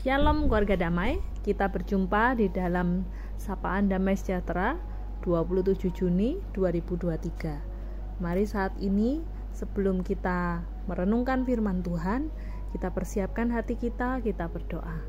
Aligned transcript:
Shalom 0.00 0.48
keluarga 0.48 0.80
damai, 0.80 1.20
kita 1.44 1.68
berjumpa 1.68 2.32
di 2.32 2.48
dalam 2.48 3.04
Sapaan 3.36 3.92
Damai 3.92 4.16
Sejahtera 4.16 4.80
27 5.28 5.92
Juni 5.92 6.40
2023 6.56 8.16
Mari 8.24 8.48
saat 8.48 8.72
ini 8.80 9.20
sebelum 9.52 10.00
kita 10.00 10.64
merenungkan 10.88 11.44
firman 11.44 11.84
Tuhan 11.84 12.32
Kita 12.72 12.96
persiapkan 12.96 13.52
hati 13.52 13.76
kita, 13.76 14.24
kita 14.24 14.48
berdoa. 14.48 15.04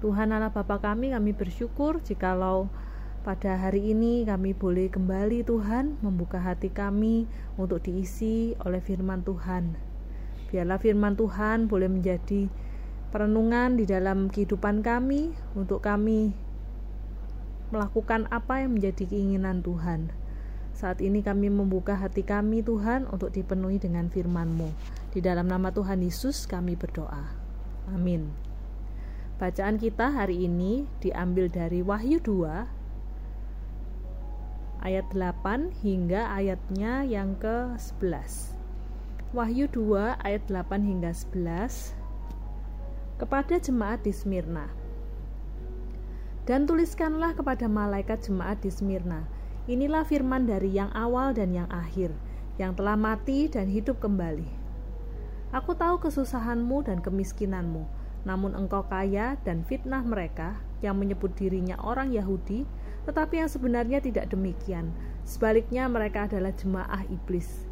Tuhan 0.00 0.32
Allah 0.32 0.56
Bapa 0.56 0.80
kami, 0.80 1.12
kami 1.12 1.36
bersyukur 1.36 2.00
jikalau 2.00 2.72
pada 3.28 3.60
hari 3.60 3.92
ini 3.92 4.24
kami 4.24 4.56
boleh 4.56 4.88
kembali 4.88 5.44
Tuhan 5.44 6.00
membuka 6.00 6.40
hati 6.40 6.72
kami 6.72 7.28
untuk 7.60 7.84
diisi 7.84 8.56
oleh 8.64 8.80
firman 8.80 9.20
Tuhan. 9.20 9.76
Biarlah 10.48 10.80
firman 10.80 11.12
Tuhan 11.12 11.68
boleh 11.68 11.92
menjadi 11.92 12.48
perenungan 13.10 13.78
di 13.78 13.84
dalam 13.86 14.32
kehidupan 14.32 14.82
kami 14.82 15.34
untuk 15.54 15.82
kami 15.82 16.34
melakukan 17.70 18.30
apa 18.30 18.62
yang 18.62 18.78
menjadi 18.78 19.10
keinginan 19.10 19.62
Tuhan. 19.62 20.10
Saat 20.76 21.00
ini 21.00 21.24
kami 21.24 21.48
membuka 21.48 21.96
hati 21.96 22.20
kami 22.20 22.60
Tuhan 22.60 23.08
untuk 23.08 23.32
dipenuhi 23.32 23.80
dengan 23.80 24.12
firman-Mu. 24.12 24.68
Di 25.16 25.24
dalam 25.24 25.48
nama 25.48 25.72
Tuhan 25.72 26.04
Yesus 26.04 26.44
kami 26.44 26.76
berdoa. 26.76 27.32
Amin. 27.88 28.28
Bacaan 29.40 29.80
kita 29.80 30.12
hari 30.12 30.44
ini 30.44 30.84
diambil 31.00 31.48
dari 31.48 31.80
Wahyu 31.80 32.20
2 32.20 32.76
ayat 34.84 35.08
8 35.12 35.80
hingga 35.80 36.28
ayatnya 36.32 37.04
yang 37.08 37.36
ke-11. 37.40 38.52
Wahyu 39.32 39.66
2 39.72 40.20
ayat 40.22 40.44
8 40.48 40.84
hingga 40.84 41.10
11 41.10 42.05
kepada 43.16 43.56
jemaat 43.56 44.04
di 44.04 44.12
Smyrna. 44.12 44.68
Dan 46.46 46.68
tuliskanlah 46.68 47.34
kepada 47.34 47.66
malaikat 47.66 48.22
jemaat 48.28 48.62
di 48.62 48.70
Smyrna, 48.70 49.26
inilah 49.66 50.06
firman 50.06 50.46
dari 50.46 50.70
yang 50.70 50.92
awal 50.94 51.34
dan 51.34 51.50
yang 51.50 51.66
akhir, 51.72 52.14
yang 52.60 52.76
telah 52.76 52.94
mati 52.94 53.50
dan 53.50 53.66
hidup 53.66 53.98
kembali. 53.98 54.46
Aku 55.50 55.74
tahu 55.74 55.98
kesusahanmu 56.06 56.86
dan 56.86 57.02
kemiskinanmu, 57.02 57.88
namun 58.28 58.54
engkau 58.54 58.84
kaya 58.86 59.40
dan 59.42 59.64
fitnah 59.66 60.04
mereka 60.04 60.60
yang 60.84 61.00
menyebut 61.00 61.32
dirinya 61.34 61.80
orang 61.80 62.12
Yahudi, 62.12 62.68
tetapi 63.08 63.40
yang 63.42 63.50
sebenarnya 63.50 63.98
tidak 64.02 64.28
demikian. 64.30 64.92
Sebaliknya 65.26 65.88
mereka 65.90 66.28
adalah 66.30 66.52
jemaah 66.54 67.02
iblis. 67.10 67.66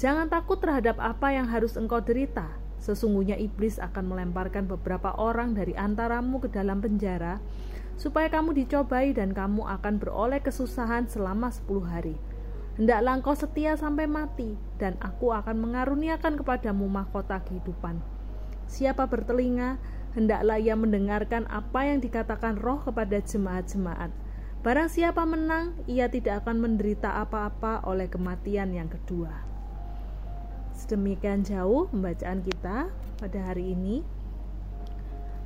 Jangan 0.00 0.30
takut 0.30 0.58
terhadap 0.58 0.98
apa 0.98 1.34
yang 1.34 1.46
harus 1.46 1.74
engkau 1.78 2.02
derita, 2.02 2.46
Sesungguhnya 2.76 3.40
iblis 3.40 3.80
akan 3.80 4.12
melemparkan 4.12 4.68
beberapa 4.68 5.16
orang 5.16 5.56
dari 5.56 5.72
antaramu 5.74 6.38
ke 6.38 6.52
dalam 6.52 6.78
penjara, 6.84 7.40
supaya 7.96 8.28
kamu 8.28 8.52
dicobai 8.52 9.16
dan 9.16 9.32
kamu 9.32 9.64
akan 9.64 9.96
beroleh 9.96 10.44
kesusahan 10.44 11.08
selama 11.08 11.48
sepuluh 11.48 11.88
hari. 11.88 12.16
Hendaklah 12.76 13.16
engkau 13.16 13.32
setia 13.32 13.72
sampai 13.80 14.04
mati, 14.04 14.52
dan 14.76 15.00
aku 15.00 15.32
akan 15.32 15.56
mengaruniakan 15.64 16.36
kepadamu 16.36 16.84
mahkota 16.92 17.40
kehidupan. 17.40 18.04
Siapa 18.68 19.08
bertelinga, 19.08 19.80
hendaklah 20.12 20.60
ia 20.60 20.76
mendengarkan 20.76 21.48
apa 21.48 21.88
yang 21.88 22.04
dikatakan 22.04 22.60
roh 22.60 22.84
kepada 22.84 23.16
jemaat-jemaat. 23.24 24.12
Barang 24.60 24.92
siapa 24.92 25.24
menang, 25.24 25.72
ia 25.88 26.12
tidak 26.12 26.44
akan 26.44 26.60
menderita 26.60 27.16
apa-apa 27.16 27.86
oleh 27.88 28.12
kematian 28.12 28.76
yang 28.76 28.92
kedua. 28.92 29.55
Sedemikian 30.76 31.40
jauh 31.40 31.88
pembacaan 31.88 32.44
kita 32.44 32.92
pada 33.16 33.38
hari 33.40 33.72
ini. 33.72 34.04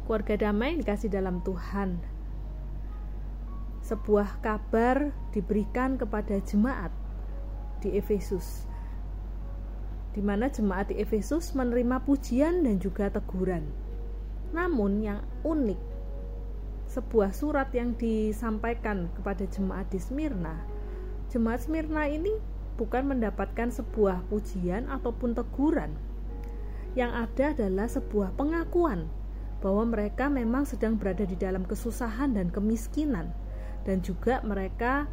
Keluarga 0.05 0.50
damai 0.50 0.75
dikasih 0.83 1.06
dalam 1.06 1.39
Tuhan. 1.47 2.03
Sebuah 3.86 4.42
kabar 4.42 5.14
diberikan 5.31 5.95
kepada 5.95 6.42
jemaat 6.42 6.91
di 7.78 7.95
Efesus. 7.95 8.67
Di 10.11 10.19
mana 10.19 10.51
jemaat 10.51 10.90
di 10.90 10.98
Efesus 10.98 11.55
menerima 11.55 12.02
pujian 12.02 12.67
dan 12.67 12.83
juga 12.83 13.07
teguran. 13.07 13.70
Namun 14.51 14.98
yang 15.07 15.23
unik 15.46 15.79
sebuah 16.90 17.30
surat 17.30 17.70
yang 17.70 17.95
disampaikan 17.95 19.07
kepada 19.14 19.46
jemaat 19.46 19.86
di 19.95 20.02
Smyrna. 20.02 20.58
Jemaat 21.30 21.70
Smyrna 21.70 22.11
ini 22.11 22.35
bukan 22.77 23.11
mendapatkan 23.11 23.73
sebuah 23.73 24.27
pujian 24.29 24.86
ataupun 24.91 25.35
teguran. 25.35 25.95
Yang 26.98 27.13
ada 27.27 27.45
adalah 27.55 27.86
sebuah 27.86 28.35
pengakuan 28.35 29.07
bahwa 29.63 29.85
mereka 29.92 30.27
memang 30.27 30.67
sedang 30.67 30.97
berada 30.98 31.23
di 31.23 31.36
dalam 31.39 31.63
kesusahan 31.63 32.35
dan 32.35 32.51
kemiskinan 32.51 33.31
dan 33.85 34.03
juga 34.03 34.42
mereka 34.42 35.07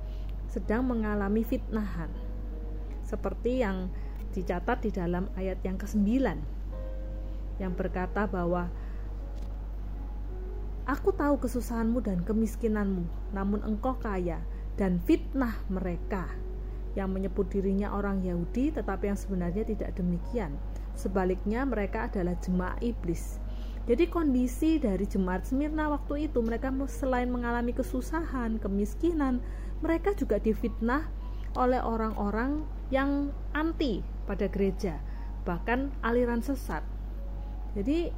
sedang 0.50 0.88
mengalami 0.88 1.44
fitnahan. 1.44 2.09
Seperti 3.03 3.62
yang 3.62 3.91
dicatat 4.31 4.84
di 4.84 4.91
dalam 4.91 5.28
ayat 5.35 5.59
yang 5.63 5.79
ke-9 5.79 6.07
yang 7.57 7.74
berkata 7.74 8.29
bahwa 8.29 8.69
Aku 10.88 11.12
tahu 11.12 11.35
kesusahanmu 11.44 12.00
dan 12.00 12.24
kemiskinanmu, 12.24 13.35
namun 13.35 13.59
engkau 13.68 14.00
kaya 14.00 14.39
dan 14.79 15.03
fitnah 15.03 15.59
mereka 15.68 16.31
yang 16.97 17.13
menyebut 17.13 17.45
dirinya 17.53 17.93
orang 17.93 18.25
Yahudi 18.25 18.73
tetapi 18.73 19.13
yang 19.13 19.19
sebenarnya 19.19 19.61
tidak 19.69 19.93
demikian. 19.93 20.57
Sebaliknya 20.97 21.61
mereka 21.61 22.09
adalah 22.09 22.33
jemaat 22.41 22.81
iblis. 22.81 23.37
Jadi 23.85 24.09
kondisi 24.09 24.81
dari 24.81 25.05
jemaat 25.05 25.47
Smyrna 25.47 25.93
waktu 25.93 26.27
itu 26.27 26.41
mereka 26.43 26.73
selain 26.89 27.29
mengalami 27.31 27.71
kesusahan, 27.71 28.59
kemiskinan, 28.59 29.39
mereka 29.79 30.11
juga 30.17 30.41
difitnah 30.41 31.07
oleh 31.55 31.79
orang-orang 31.79 32.67
yang 32.91 33.31
anti 33.55 34.03
pada 34.27 34.51
gereja, 34.51 34.99
bahkan 35.47 35.93
aliran 36.03 36.43
sesat. 36.43 36.83
Jadi 37.79 38.11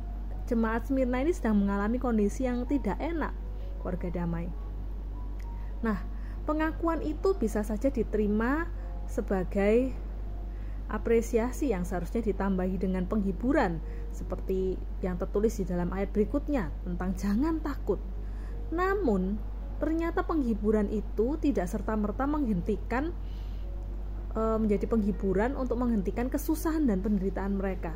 jemaat 0.50 0.90
Smyrna 0.90 1.22
ini 1.22 1.36
sedang 1.36 1.62
mengalami 1.62 2.02
kondisi 2.02 2.50
yang 2.50 2.66
tidak 2.66 2.98
enak, 2.98 3.36
warga 3.86 4.10
damai. 4.10 4.50
Nah, 5.86 6.02
pengakuan 6.50 7.06
itu 7.06 7.38
bisa 7.38 7.62
saja 7.62 7.94
diterima 7.94 8.66
sebagai 9.06 9.94
apresiasi 10.90 11.70
yang 11.70 11.86
seharusnya 11.86 12.26
ditambahi 12.26 12.82
dengan 12.82 13.06
penghiburan 13.06 13.78
seperti 14.10 14.74
yang 15.06 15.22
tertulis 15.22 15.62
di 15.62 15.70
dalam 15.70 15.94
ayat 15.94 16.10
berikutnya 16.10 16.74
tentang 16.82 17.14
jangan 17.14 17.62
takut. 17.62 18.02
Namun, 18.74 19.38
ternyata 19.78 20.26
penghiburan 20.26 20.90
itu 20.90 21.38
tidak 21.38 21.70
serta-merta 21.70 22.26
menghentikan 22.26 23.14
e, 24.34 24.42
menjadi 24.58 24.90
penghiburan 24.90 25.54
untuk 25.54 25.78
menghentikan 25.78 26.34
kesusahan 26.34 26.90
dan 26.90 27.06
penderitaan 27.06 27.62
mereka. 27.62 27.94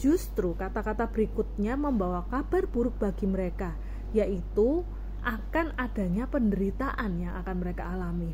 Justru 0.00 0.56
kata-kata 0.56 1.12
berikutnya 1.12 1.76
membawa 1.76 2.24
kabar 2.32 2.64
buruk 2.64 2.96
bagi 2.96 3.28
mereka, 3.28 3.76
yaitu 4.16 4.80
akan 5.20 5.76
adanya 5.76 6.24
penderitaan 6.24 7.20
yang 7.20 7.36
akan 7.44 7.56
mereka 7.60 7.92
alami. 7.92 8.32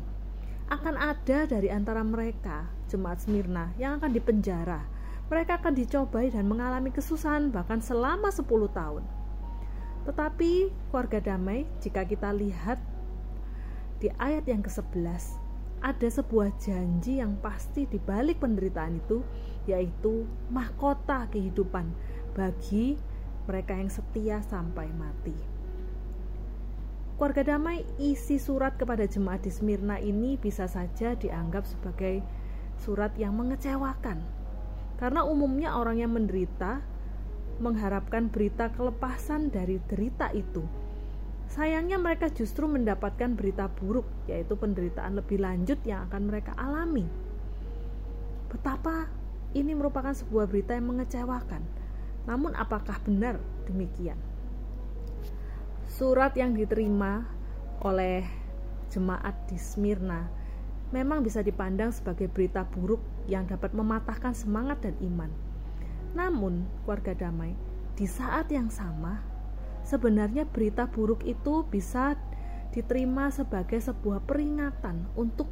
Akan 0.67 0.99
ada 0.99 1.47
dari 1.47 1.71
antara 1.71 2.03
mereka, 2.03 2.67
jemaat 2.91 3.23
Smyrna, 3.23 3.71
yang 3.79 3.99
akan 3.99 4.11
dipenjara. 4.11 4.83
Mereka 5.27 5.59
akan 5.59 5.75
dicobai 5.75 6.31
dan 6.31 6.47
mengalami 6.47 6.91
kesusahan 6.91 7.51
bahkan 7.51 7.83
selama 7.83 8.31
10 8.31 8.47
tahun. 8.71 9.03
Tetapi 10.07 10.51
keluarga 10.91 11.19
damai, 11.19 11.67
jika 11.83 12.07
kita 12.07 12.31
lihat 12.31 12.79
di 13.99 14.07
ayat 14.15 14.47
yang 14.47 14.63
ke-11, 14.63 15.43
ada 15.83 16.07
sebuah 16.07 16.55
janji 16.57 17.19
yang 17.19 17.35
pasti 17.43 17.83
di 17.87 17.99
balik 17.99 18.39
penderitaan 18.39 19.03
itu, 19.03 19.19
yaitu 19.67 20.23
mahkota 20.47 21.27
kehidupan 21.27 21.91
bagi 22.31 22.95
mereka 23.47 23.75
yang 23.75 23.91
setia 23.91 24.39
sampai 24.47 24.87
mati. 24.95 25.56
Keluarga 27.17 27.57
damai 27.57 27.81
isi 27.97 28.37
surat 28.37 28.77
kepada 28.77 29.09
jemaat 29.09 29.41
di 29.41 29.49
Smyrna 29.49 29.97
ini 29.97 30.37
bisa 30.37 30.69
saja 30.69 31.17
dianggap 31.17 31.65
sebagai 31.65 32.21
surat 32.77 33.09
yang 33.17 33.33
mengecewakan. 33.33 34.21
Karena 35.01 35.25
umumnya 35.25 35.73
orang 35.73 35.97
yang 35.97 36.13
menderita 36.13 36.77
mengharapkan 37.57 38.29
berita 38.29 38.69
kelepasan 38.69 39.49
dari 39.49 39.81
derita 39.89 40.29
itu. 40.29 40.61
Sayangnya 41.49 41.97
mereka 41.97 42.29
justru 42.29 42.69
mendapatkan 42.69 43.33
berita 43.33 43.65
buruk, 43.65 44.05
yaitu 44.29 44.53
penderitaan 44.53 45.17
lebih 45.17 45.41
lanjut 45.41 45.81
yang 45.89 46.05
akan 46.05 46.29
mereka 46.29 46.53
alami. 46.53 47.09
Betapa 48.53 49.09
ini 49.57 49.73
merupakan 49.73 50.13
sebuah 50.13 50.45
berita 50.45 50.77
yang 50.77 50.93
mengecewakan. 50.93 51.65
Namun 52.29 52.53
apakah 52.53 53.01
benar 53.01 53.41
demikian? 53.65 54.26
Surat 55.97 56.37
yang 56.37 56.53
diterima 56.53 57.25
oleh 57.81 58.21
jemaat 58.93 59.33
di 59.49 59.57
Smyrna 59.57 60.29
memang 60.93 61.25
bisa 61.25 61.41
dipandang 61.41 61.89
sebagai 61.89 62.29
berita 62.29 62.69
buruk 62.69 63.01
yang 63.25 63.49
dapat 63.49 63.73
mematahkan 63.73 64.37
semangat 64.37 64.77
dan 64.85 64.93
iman. 65.01 65.33
Namun, 66.13 66.69
keluarga 66.85 67.17
damai, 67.17 67.57
di 67.97 68.05
saat 68.05 68.45
yang 68.53 68.69
sama, 68.69 69.25
sebenarnya 69.81 70.45
berita 70.45 70.85
buruk 70.85 71.25
itu 71.25 71.65
bisa 71.65 72.13
diterima 72.69 73.33
sebagai 73.33 73.81
sebuah 73.81 74.21
peringatan 74.29 75.01
untuk 75.17 75.49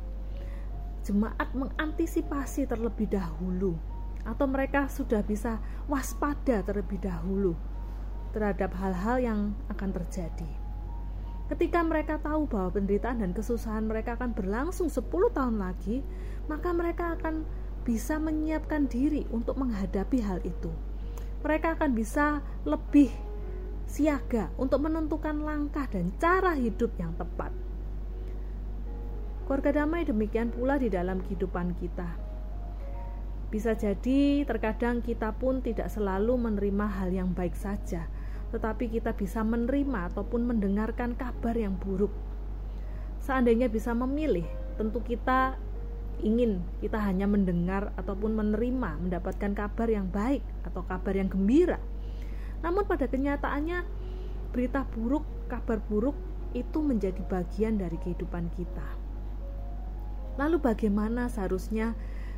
jemaat 1.02 1.58
mengantisipasi 1.58 2.70
terlebih 2.70 3.10
dahulu 3.10 3.82
atau 4.22 4.46
mereka 4.46 4.86
sudah 4.94 5.26
bisa 5.26 5.58
waspada 5.90 6.62
terlebih 6.62 7.02
dahulu 7.02 7.58
terhadap 8.36 8.76
hal-hal 8.76 9.18
yang 9.24 9.40
akan 9.72 9.96
terjadi. 9.96 10.52
Ketika 11.48 11.80
mereka 11.86 12.20
tahu 12.20 12.50
bahwa 12.52 12.76
penderitaan 12.76 13.24
dan 13.24 13.32
kesusahan 13.32 13.88
mereka 13.88 14.20
akan 14.20 14.36
berlangsung 14.36 14.92
10 14.92 15.08
tahun 15.32 15.62
lagi, 15.62 16.04
maka 16.52 16.76
mereka 16.76 17.16
akan 17.16 17.48
bisa 17.86 18.18
menyiapkan 18.20 18.90
diri 18.92 19.24
untuk 19.30 19.56
menghadapi 19.62 20.20
hal 20.20 20.42
itu. 20.42 20.74
Mereka 21.46 21.78
akan 21.78 21.94
bisa 21.94 22.42
lebih 22.66 23.14
siaga 23.86 24.50
untuk 24.58 24.82
menentukan 24.82 25.38
langkah 25.46 25.86
dan 25.86 26.10
cara 26.18 26.58
hidup 26.58 26.90
yang 26.98 27.14
tepat. 27.14 27.54
Keluarga 29.46 29.86
damai 29.86 30.02
demikian 30.10 30.50
pula 30.50 30.82
di 30.82 30.90
dalam 30.90 31.22
kehidupan 31.22 31.78
kita. 31.78 32.10
Bisa 33.54 33.78
jadi 33.78 34.42
terkadang 34.42 35.06
kita 35.06 35.30
pun 35.38 35.62
tidak 35.62 35.94
selalu 35.94 36.34
menerima 36.34 36.86
hal 36.90 37.14
yang 37.14 37.30
baik 37.38 37.54
saja, 37.54 38.10
tetapi 38.56 38.88
kita 38.88 39.12
bisa 39.12 39.44
menerima 39.44 40.16
ataupun 40.16 40.48
mendengarkan 40.48 41.20
kabar 41.20 41.60
yang 41.60 41.76
buruk. 41.76 42.16
Seandainya 43.20 43.68
bisa 43.68 43.92
memilih, 43.92 44.48
tentu 44.80 45.04
kita 45.04 45.60
ingin 46.24 46.64
kita 46.80 46.96
hanya 47.04 47.28
mendengar 47.28 47.92
ataupun 48.00 48.40
menerima 48.40 49.04
mendapatkan 49.04 49.52
kabar 49.52 49.88
yang 49.92 50.08
baik 50.08 50.40
atau 50.64 50.88
kabar 50.88 51.12
yang 51.12 51.28
gembira. 51.28 51.76
Namun 52.64 52.88
pada 52.88 53.12
kenyataannya 53.12 53.84
berita 54.56 54.88
buruk, 54.96 55.28
kabar 55.52 55.84
buruk 55.92 56.16
itu 56.56 56.80
menjadi 56.80 57.20
bagian 57.28 57.76
dari 57.76 58.00
kehidupan 58.00 58.48
kita. 58.56 58.88
Lalu 60.40 60.64
bagaimana 60.64 61.28
seharusnya 61.28 61.92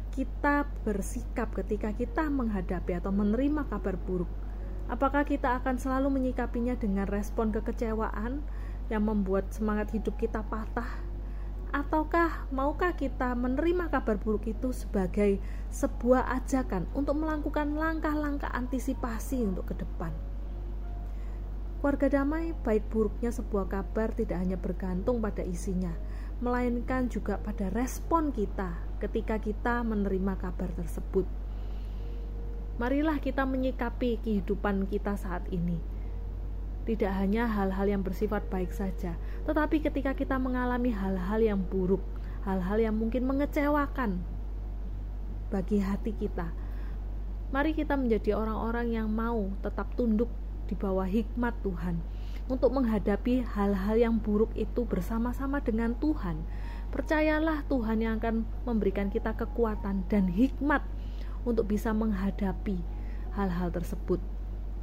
kita 0.10 0.66
bersikap 0.81 1.54
ketika 1.54 1.94
kita 1.94 2.25
menghadapi 2.25 2.98
atau 2.98 3.13
menerima 3.13 3.70
kabar 3.70 3.94
buruk? 4.02 4.47
Apakah 4.88 5.28
kita 5.28 5.60
akan 5.60 5.75
selalu 5.75 6.07
menyikapinya 6.16 6.80
dengan 6.80 7.12
respon 7.12 7.51
kekecewaan 7.51 8.39
yang 8.88 9.04
membuat 9.04 9.51
semangat 9.51 9.92
hidup 9.92 10.16
kita 10.16 10.39
patah? 10.48 10.88
Ataukah 11.75 12.48
maukah 12.56 12.95
kita 12.95 13.36
menerima 13.36 13.92
kabar 13.92 14.16
buruk 14.16 14.48
itu 14.48 14.72
sebagai 14.72 15.44
sebuah 15.68 16.31
ajakan 16.39 16.88
untuk 16.95 17.19
melakukan 17.19 17.75
langkah-langkah 17.75 18.48
antisipasi 18.56 19.44
untuk 19.44 19.75
ke 19.75 19.84
depan? 19.84 20.16
Keluarga 21.84 22.07
damai, 22.24 22.56
baik 22.63 22.88
buruknya 22.88 23.30
sebuah 23.30 23.68
kabar 23.68 24.16
tidak 24.16 24.39
hanya 24.39 24.56
bergantung 24.56 25.19
pada 25.19 25.44
isinya, 25.44 25.92
melainkan 26.39 27.12
juga 27.12 27.38
pada 27.38 27.68
respon 27.69 28.31
kita 28.31 28.74
ketika 29.04 29.38
kita 29.38 29.84
menerima 29.84 30.39
kabar 30.39 30.72
tersebut. 30.74 31.47
Marilah 32.77 33.18
kita 33.18 33.41
menyikapi 33.41 34.21
kehidupan 34.21 34.85
kita 34.85 35.18
saat 35.18 35.41
ini. 35.50 35.81
Tidak 36.85 37.09
hanya 37.09 37.50
hal-hal 37.50 37.89
yang 37.89 38.06
bersifat 38.06 38.45
baik 38.53 38.69
saja, 38.69 39.18
tetapi 39.50 39.81
ketika 39.81 40.13
kita 40.13 40.38
mengalami 40.38 40.94
hal-hal 40.94 41.41
yang 41.41 41.59
buruk, 41.59 42.06
hal-hal 42.45 42.77
yang 42.77 42.95
mungkin 42.95 43.25
mengecewakan 43.25 44.21
bagi 45.50 45.81
hati 45.81 46.13
kita, 46.15 46.53
mari 47.50 47.74
kita 47.74 47.97
menjadi 47.97 48.38
orang-orang 48.38 48.94
yang 48.94 49.09
mau 49.09 49.51
tetap 49.65 49.91
tunduk 49.97 50.29
di 50.69 50.77
bawah 50.77 51.09
hikmat 51.09 51.57
Tuhan 51.65 51.97
untuk 52.47 52.71
menghadapi 52.71 53.44
hal-hal 53.57 53.97
yang 53.97 54.15
buruk 54.21 54.53
itu 54.56 54.88
bersama-sama 54.88 55.59
dengan 55.59 55.97
Tuhan. 56.00 56.39
Percayalah 56.88 57.68
Tuhan 57.68 58.00
yang 58.00 58.24
akan 58.24 58.47
memberikan 58.63 59.12
kita 59.12 59.35
kekuatan 59.35 60.07
dan 60.07 60.31
hikmat 60.31 60.85
untuk 61.48 61.72
bisa 61.72 61.96
menghadapi 61.96 62.84
hal-hal 63.40 63.72
tersebut. 63.72 64.20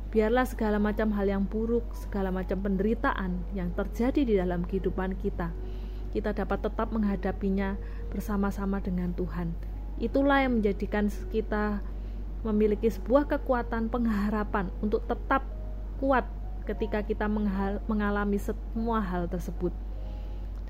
Biarlah 0.09 0.49
segala 0.49 0.81
macam 0.81 1.13
hal 1.13 1.29
yang 1.29 1.45
buruk, 1.45 1.85
segala 1.93 2.33
macam 2.33 2.65
penderitaan 2.65 3.45
yang 3.53 3.69
terjadi 3.77 4.23
di 4.25 4.35
dalam 4.41 4.65
kehidupan 4.65 5.21
kita, 5.21 5.53
kita 6.15 6.31
dapat 6.33 6.65
tetap 6.65 6.95
menghadapinya 6.95 7.75
bersama-sama 8.15 8.79
dengan 8.81 9.11
Tuhan. 9.13 9.51
Itulah 9.99 10.47
yang 10.47 10.63
menjadikan 10.63 11.11
kita 11.35 11.83
memiliki 12.47 12.87
sebuah 12.87 13.27
kekuatan 13.27 13.91
pengharapan 13.91 14.71
untuk 14.79 15.03
tetap 15.11 15.43
kuat 15.99 16.25
ketika 16.65 17.03
kita 17.03 17.27
mengalami 17.91 18.39
semua 18.39 19.03
hal 19.03 19.27
tersebut. 19.27 19.75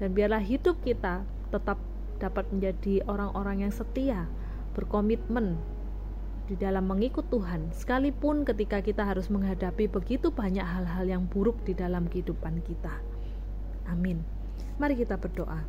Dan 0.00 0.16
biarlah 0.16 0.40
hidup 0.40 0.80
kita 0.80 1.22
tetap 1.52 1.76
dapat 2.18 2.48
menjadi 2.48 3.04
orang-orang 3.04 3.68
yang 3.68 3.72
setia, 3.74 4.24
berkomitmen 4.72 5.60
di 6.44 6.60
dalam 6.60 6.84
mengikut 6.84 7.32
Tuhan, 7.32 7.72
sekalipun 7.72 8.44
ketika 8.44 8.84
kita 8.84 9.08
harus 9.08 9.32
menghadapi 9.32 9.88
begitu 9.88 10.28
banyak 10.28 10.64
hal-hal 10.64 11.08
yang 11.08 11.24
buruk 11.24 11.56
di 11.64 11.72
dalam 11.72 12.04
kehidupan 12.04 12.60
kita. 12.60 13.00
Amin. 13.88 14.20
Mari 14.76 15.00
kita 15.00 15.16
berdoa. 15.16 15.64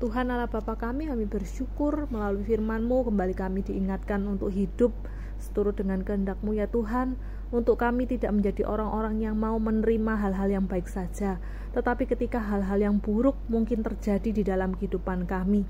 Tuhan 0.00 0.32
Allah 0.32 0.48
Bapa 0.48 0.80
kami, 0.80 1.10
kami 1.12 1.28
bersyukur 1.28 2.08
melalui 2.08 2.46
firman-Mu 2.46 3.12
kembali 3.12 3.34
kami 3.36 3.60
diingatkan 3.60 4.24
untuk 4.24 4.48
hidup 4.48 4.94
seturut 5.36 5.76
dengan 5.76 6.00
kehendak-Mu 6.00 6.56
ya 6.56 6.68
Tuhan 6.68 7.20
untuk 7.50 7.82
kami 7.82 8.06
tidak 8.06 8.30
menjadi 8.30 8.62
orang-orang 8.64 9.18
yang 9.20 9.34
mau 9.34 9.58
menerima 9.58 10.14
hal-hal 10.16 10.48
yang 10.48 10.64
baik 10.70 10.86
saja, 10.86 11.42
tetapi 11.74 12.06
ketika 12.06 12.38
hal-hal 12.38 12.78
yang 12.78 12.96
buruk 13.02 13.34
mungkin 13.50 13.82
terjadi 13.82 14.30
di 14.30 14.42
dalam 14.46 14.72
kehidupan 14.78 15.26
kami, 15.26 15.66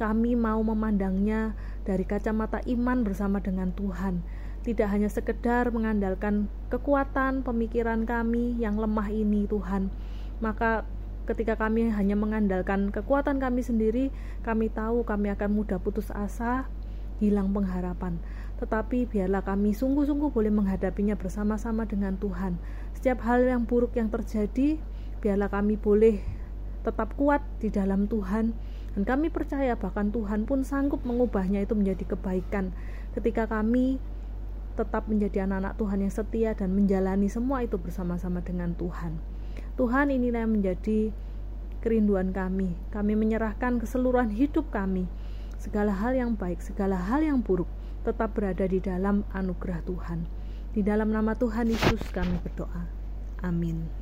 kami 0.00 0.32
mau 0.32 0.64
memandangnya 0.64 1.52
dari 1.84 2.08
kacamata 2.08 2.64
iman 2.64 3.04
bersama 3.04 3.44
dengan 3.44 3.76
Tuhan. 3.76 4.24
Tidak 4.64 4.88
hanya 4.88 5.12
sekedar 5.12 5.68
mengandalkan 5.68 6.48
kekuatan 6.72 7.44
pemikiran 7.44 8.08
kami 8.08 8.56
yang 8.56 8.80
lemah 8.80 9.12
ini, 9.12 9.44
Tuhan, 9.44 9.92
maka 10.40 10.88
ketika 11.28 11.60
kami 11.60 11.92
hanya 11.92 12.16
mengandalkan 12.16 12.88
kekuatan 12.88 13.36
kami 13.38 13.60
sendiri, 13.60 14.08
kami 14.40 14.72
tahu 14.72 15.04
kami 15.04 15.28
akan 15.32 15.52
mudah 15.52 15.76
putus 15.76 16.08
asa, 16.10 16.66
hilang 17.20 17.52
pengharapan. 17.52 18.16
Tetapi 18.60 19.08
biarlah 19.08 19.44
kami 19.44 19.72
sungguh-sungguh 19.76 20.32
boleh 20.32 20.52
menghadapinya 20.52 21.16
bersama-sama 21.16 21.84
dengan 21.84 22.16
Tuhan. 22.16 22.56
Setiap 22.96 23.24
hal 23.24 23.44
yang 23.44 23.64
buruk 23.64 23.96
yang 23.96 24.12
terjadi, 24.12 24.80
biarlah 25.24 25.48
kami 25.48 25.80
boleh 25.80 26.20
tetap 26.80 27.12
kuat 27.16 27.44
di 27.60 27.68
dalam 27.68 28.08
Tuhan. 28.08 28.52
Dan 28.94 29.06
kami 29.06 29.30
percaya 29.30 29.78
bahkan 29.78 30.10
Tuhan 30.10 30.50
pun 30.50 30.66
sanggup 30.66 31.06
mengubahnya 31.06 31.62
itu 31.62 31.78
menjadi 31.78 32.14
kebaikan 32.16 32.74
ketika 33.14 33.46
kami 33.46 34.02
tetap 34.74 35.06
menjadi 35.06 35.46
anak-anak 35.46 35.74
Tuhan 35.78 35.98
yang 36.02 36.14
setia 36.14 36.50
dan 36.56 36.74
menjalani 36.74 37.28
semua 37.30 37.62
itu 37.62 37.78
bersama-sama 37.78 38.42
dengan 38.42 38.74
Tuhan. 38.74 39.18
Tuhan 39.78 40.10
inilah 40.10 40.46
yang 40.46 40.54
menjadi 40.58 41.14
kerinduan 41.80 42.30
kami. 42.30 42.76
Kami 42.92 43.12
menyerahkan 43.16 43.80
keseluruhan 43.80 44.32
hidup 44.32 44.68
kami 44.72 45.08
segala 45.60 45.92
hal 45.92 46.16
yang 46.16 46.32
baik, 46.36 46.64
segala 46.64 46.96
hal 46.96 47.20
yang 47.20 47.44
buruk 47.44 47.68
tetap 48.00 48.32
berada 48.32 48.64
di 48.64 48.80
dalam 48.80 49.28
anugerah 49.36 49.84
Tuhan. 49.84 50.24
Di 50.72 50.80
dalam 50.80 51.10
nama 51.12 51.36
Tuhan 51.36 51.68
Yesus 51.68 52.00
kami 52.14 52.40
berdoa. 52.40 52.88
Amin. 53.44 53.99